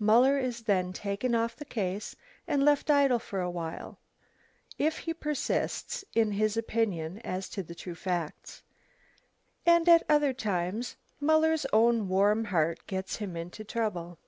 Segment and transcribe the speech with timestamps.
[0.00, 2.16] Muller is then taken off the case,
[2.48, 4.00] and left idle for a while
[4.80, 8.64] if he persists in his opinion as to the true facts.
[9.64, 14.18] And at other times, Muller's own warm heart gets him into trouble.